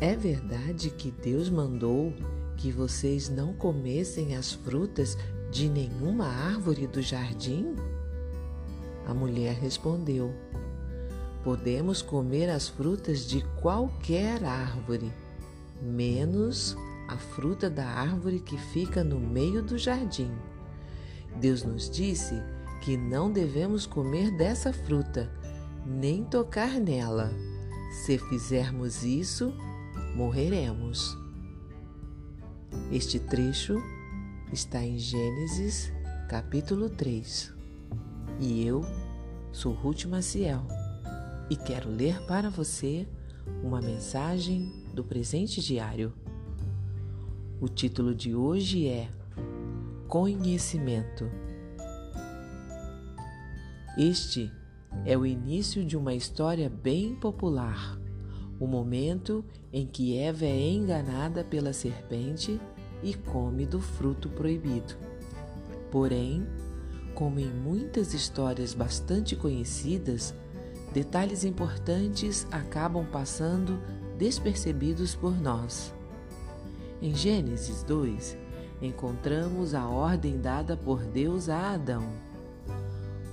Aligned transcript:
É 0.00 0.14
verdade 0.14 0.90
que 0.90 1.10
Deus 1.10 1.50
mandou 1.50 2.12
que 2.56 2.70
vocês 2.70 3.28
não 3.28 3.52
comessem 3.52 4.36
as 4.36 4.52
frutas 4.52 5.18
de 5.50 5.68
nenhuma 5.68 6.26
árvore 6.26 6.86
do 6.86 7.02
jardim? 7.02 7.74
A 9.06 9.12
mulher 9.12 9.54
respondeu: 9.56 10.32
Podemos 11.42 12.00
comer 12.00 12.48
as 12.48 12.68
frutas 12.68 13.26
de 13.26 13.42
qualquer 13.60 14.44
árvore, 14.44 15.12
menos 15.82 16.76
a 17.08 17.16
fruta 17.16 17.68
da 17.68 17.86
árvore 17.86 18.38
que 18.38 18.56
fica 18.56 19.02
no 19.02 19.18
meio 19.18 19.62
do 19.62 19.76
jardim. 19.76 20.30
Deus 21.40 21.64
nos 21.64 21.90
disse 21.90 22.34
que 22.82 22.96
não 22.96 23.32
devemos 23.32 23.84
comer 23.84 24.30
dessa 24.36 24.72
fruta, 24.72 25.28
nem 25.84 26.22
tocar 26.22 26.78
nela. 26.78 27.32
Se 28.04 28.18
fizermos 28.18 29.02
isso, 29.02 29.52
morreremos. 30.18 31.16
Este 32.90 33.20
trecho 33.20 33.80
está 34.52 34.84
em 34.84 34.98
Gênesis, 34.98 35.92
capítulo 36.28 36.90
3. 36.90 37.54
E 38.40 38.66
eu 38.66 38.84
sou 39.52 39.72
Ruth 39.72 40.06
Maciel 40.06 40.66
e 41.48 41.54
quero 41.54 41.88
ler 41.88 42.20
para 42.26 42.50
você 42.50 43.06
uma 43.62 43.80
mensagem 43.80 44.72
do 44.92 45.04
presente 45.04 45.60
diário. 45.60 46.12
O 47.60 47.68
título 47.68 48.12
de 48.12 48.34
hoje 48.34 48.88
é 48.88 49.08
Conhecimento. 50.08 51.30
Este 53.96 54.50
é 55.06 55.16
o 55.16 55.24
início 55.24 55.84
de 55.84 55.96
uma 55.96 56.12
história 56.12 56.68
bem 56.68 57.14
popular, 57.14 57.96
o 58.60 58.66
momento 58.66 59.44
em 59.72 59.86
que 59.86 60.16
Eva 60.16 60.44
é 60.44 60.70
enganada 60.70 61.44
pela 61.44 61.72
serpente 61.72 62.60
e 63.02 63.14
come 63.14 63.64
do 63.64 63.80
fruto 63.80 64.28
proibido. 64.28 64.94
Porém, 65.90 66.46
como 67.14 67.38
em 67.38 67.48
muitas 67.48 68.14
histórias 68.14 68.74
bastante 68.74 69.36
conhecidas, 69.36 70.34
detalhes 70.92 71.44
importantes 71.44 72.46
acabam 72.50 73.06
passando 73.06 73.80
despercebidos 74.16 75.14
por 75.14 75.38
nós. 75.40 75.94
Em 77.00 77.14
Gênesis 77.14 77.82
2, 77.84 78.36
encontramos 78.82 79.74
a 79.74 79.86
ordem 79.88 80.40
dada 80.40 80.76
por 80.76 81.04
Deus 81.04 81.48
a 81.48 81.74
Adão: 81.74 82.04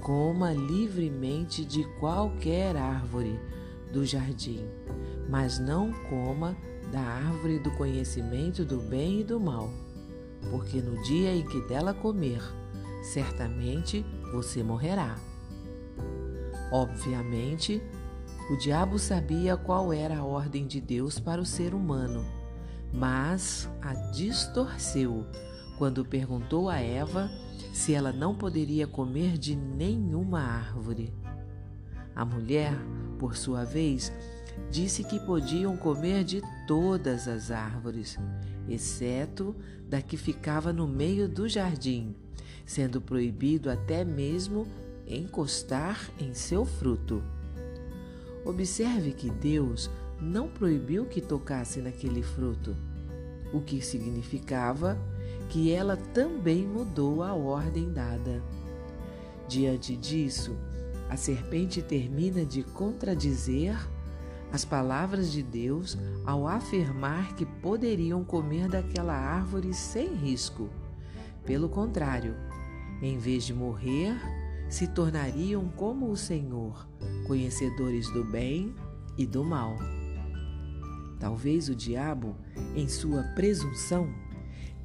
coma 0.00 0.52
livremente 0.52 1.64
de 1.64 1.84
qualquer 1.98 2.76
árvore 2.76 3.40
do 3.92 4.04
jardim, 4.04 4.64
mas 5.28 5.58
não 5.58 5.92
coma 6.08 6.56
da 6.90 7.00
árvore 7.00 7.58
do 7.58 7.70
conhecimento 7.72 8.64
do 8.64 8.78
bem 8.78 9.20
e 9.20 9.24
do 9.24 9.40
mal, 9.40 9.70
porque 10.50 10.80
no 10.80 11.02
dia 11.02 11.34
em 11.34 11.44
que 11.46 11.60
dela 11.62 11.94
comer, 11.94 12.40
certamente 13.02 14.04
você 14.32 14.62
morrerá. 14.62 15.16
Obviamente, 16.70 17.82
o 18.50 18.56
diabo 18.56 18.98
sabia 18.98 19.56
qual 19.56 19.92
era 19.92 20.18
a 20.18 20.24
ordem 20.24 20.66
de 20.66 20.80
Deus 20.80 21.18
para 21.18 21.40
o 21.40 21.46
ser 21.46 21.74
humano, 21.74 22.24
mas 22.92 23.70
a 23.80 23.94
distorceu 24.12 25.24
quando 25.78 26.04
perguntou 26.04 26.68
a 26.68 26.78
Eva 26.78 27.30
se 27.72 27.94
ela 27.94 28.12
não 28.12 28.34
poderia 28.34 28.86
comer 28.86 29.36
de 29.38 29.56
nenhuma 29.56 30.40
árvore. 30.40 31.12
A 32.14 32.24
mulher, 32.24 32.72
por 33.24 33.38
sua 33.38 33.64
vez, 33.64 34.12
disse 34.70 35.02
que 35.02 35.18
podiam 35.18 35.78
comer 35.78 36.24
de 36.24 36.42
todas 36.66 37.26
as 37.26 37.50
árvores, 37.50 38.18
exceto 38.68 39.56
da 39.88 40.02
que 40.02 40.18
ficava 40.18 40.74
no 40.74 40.86
meio 40.86 41.26
do 41.26 41.48
jardim, 41.48 42.14
sendo 42.66 43.00
proibido 43.00 43.70
até 43.70 44.04
mesmo 44.04 44.66
encostar 45.06 46.10
em 46.20 46.34
seu 46.34 46.66
fruto. 46.66 47.24
Observe 48.44 49.14
que 49.14 49.30
Deus 49.30 49.90
não 50.20 50.46
proibiu 50.46 51.06
que 51.06 51.22
tocasse 51.22 51.80
naquele 51.80 52.22
fruto, 52.22 52.76
o 53.54 53.60
que 53.62 53.80
significava 53.80 54.98
que 55.48 55.72
ela 55.72 55.96
também 55.96 56.66
mudou 56.66 57.22
a 57.22 57.32
ordem 57.32 57.90
dada. 57.90 58.42
Diante 59.48 59.96
disso, 59.96 60.54
a 61.08 61.16
serpente 61.16 61.82
termina 61.82 62.44
de 62.44 62.62
contradizer 62.62 63.76
as 64.52 64.64
palavras 64.64 65.32
de 65.32 65.42
Deus 65.42 65.98
ao 66.24 66.46
afirmar 66.46 67.34
que 67.34 67.44
poderiam 67.44 68.22
comer 68.24 68.68
daquela 68.68 69.14
árvore 69.14 69.74
sem 69.74 70.14
risco. 70.14 70.70
Pelo 71.44 71.68
contrário, 71.68 72.36
em 73.02 73.18
vez 73.18 73.44
de 73.44 73.52
morrer, 73.52 74.14
se 74.68 74.86
tornariam 74.86 75.68
como 75.76 76.10
o 76.10 76.16
Senhor, 76.16 76.88
conhecedores 77.26 78.08
do 78.12 78.24
bem 78.24 78.74
e 79.18 79.26
do 79.26 79.44
mal. 79.44 79.76
Talvez 81.18 81.68
o 81.68 81.74
diabo, 81.74 82.36
em 82.74 82.88
sua 82.88 83.22
presunção, 83.34 84.08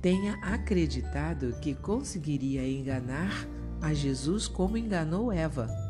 tenha 0.02 0.34
acreditado 0.42 1.54
que 1.60 1.76
conseguiria 1.76 2.68
enganar 2.68 3.48
a 3.82 3.94
Jesus 3.94 4.48
como 4.48 4.78
enganou 4.78 5.32
Eva. 5.32 5.89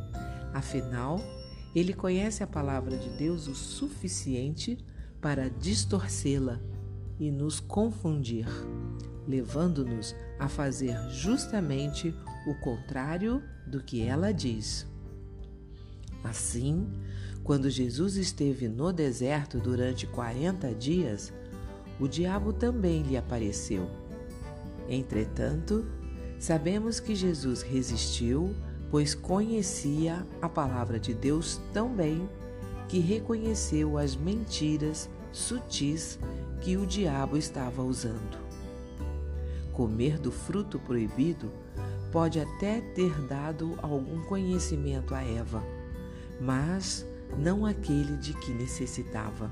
Afinal, 0.53 1.19
ele 1.75 1.93
conhece 1.93 2.43
a 2.43 2.47
palavra 2.47 2.97
de 2.97 3.09
Deus 3.11 3.47
o 3.47 3.55
suficiente 3.55 4.77
para 5.21 5.49
distorcê-la 5.49 6.59
e 7.19 7.29
nos 7.29 7.59
confundir, 7.59 8.47
levando-nos 9.27 10.15
a 10.39 10.47
fazer 10.47 10.97
justamente 11.09 12.15
o 12.47 12.55
contrário 12.55 13.43
do 13.67 13.83
que 13.83 14.01
ela 14.01 14.31
diz. 14.31 14.87
Assim, 16.23 16.87
quando 17.43 17.69
Jesus 17.69 18.15
esteve 18.15 18.67
no 18.67 18.91
deserto 18.91 19.59
durante 19.59 20.07
40 20.07 20.73
dias, 20.73 21.33
o 21.99 22.07
diabo 22.07 22.53
também 22.53 23.03
lhe 23.03 23.17
apareceu. 23.17 23.89
Entretanto, 24.87 25.85
sabemos 26.39 26.99
que 26.99 27.13
Jesus 27.13 27.61
resistiu, 27.61 28.55
pois 28.89 29.13
conhecia 29.13 30.25
a 30.41 30.49
palavra 30.49 30.99
de 30.99 31.13
Deus 31.13 31.61
tão 31.73 31.93
bem 31.93 32.27
que 32.87 32.99
reconheceu 32.99 33.97
as 33.97 34.15
mentiras 34.15 35.09
sutis 35.31 36.17
que 36.61 36.75
o 36.75 36.85
diabo 36.85 37.37
estava 37.37 37.83
usando. 37.83 38.37
Comer 39.71 40.17
do 40.17 40.31
fruto 40.31 40.79
proibido 40.79 41.51
pode 42.11 42.39
até 42.39 42.81
ter 42.81 43.13
dado 43.27 43.77
algum 43.81 44.21
conhecimento 44.23 45.13
a 45.13 45.23
Eva, 45.23 45.63
mas 46.41 47.05
não 47.37 47.65
aquele 47.65 48.17
de 48.17 48.33
que 48.33 48.51
necessitava. 48.51 49.51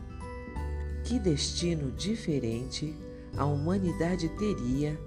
Que 1.03 1.19
destino 1.19 1.91
diferente 1.91 2.95
a 3.37 3.45
humanidade 3.45 4.27
teria 4.29 4.99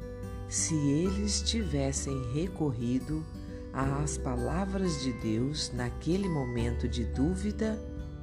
se 0.48 0.74
eles 0.74 1.42
tivessem 1.42 2.32
recorrido 2.32 3.24
às 3.72 4.18
palavras 4.18 5.02
de 5.02 5.12
Deus 5.14 5.72
naquele 5.72 6.28
momento 6.28 6.88
de 6.88 7.04
dúvida 7.04 7.78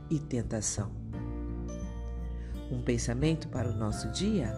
e 0.09 0.19
tentação. 0.19 0.91
Um 2.69 2.81
pensamento 2.81 3.47
para 3.47 3.69
o 3.69 3.75
nosso 3.75 4.11
dia? 4.11 4.53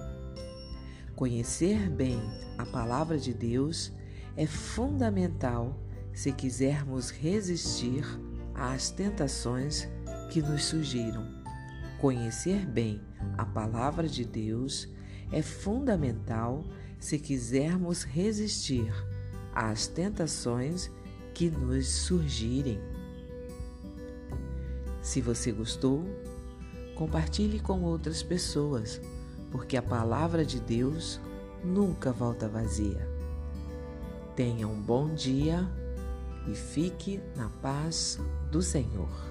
Conhecer 1.15 1.89
bem 1.89 2.19
a 2.57 2.65
palavra 2.65 3.17
de 3.17 3.33
Deus 3.33 3.93
é 4.35 4.47
fundamental 4.47 5.77
se 6.13 6.31
quisermos 6.31 7.11
resistir 7.11 8.03
às 8.55 8.89
tentações 8.89 9.87
que 10.31 10.41
nos 10.41 10.65
surgiram. 10.65 11.27
Conhecer 11.99 12.65
bem 12.65 13.01
a 13.37 13.45
palavra 13.45 14.07
de 14.07 14.25
Deus 14.25 14.87
é 15.31 15.41
fundamental 15.41 16.63
se 16.97 17.19
quisermos 17.19 18.03
resistir 18.03 18.91
às 19.53 19.87
tentações 19.87 20.91
que 21.33 21.49
nos 21.49 21.87
surgirem. 21.87 22.79
Se 25.01 25.21
você 25.21 25.51
gostou, 25.51 26.05
compartilhe 26.95 27.59
com 27.59 27.81
outras 27.83 28.21
pessoas, 28.21 29.01
porque 29.51 29.77
a 29.77 29.81
palavra 29.81 30.45
de 30.45 30.59
Deus 30.59 31.19
nunca 31.63 32.11
volta 32.11 32.47
vazia. 32.47 33.07
Tenha 34.35 34.67
um 34.67 34.81
bom 34.81 35.13
dia 35.13 35.67
e 36.47 36.55
fique 36.55 37.21
na 37.35 37.49
paz 37.61 38.19
do 38.51 38.61
Senhor. 38.61 39.28